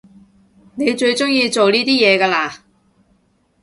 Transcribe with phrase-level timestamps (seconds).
[0.73, 2.63] 你最中意做呢啲嘢㗎啦？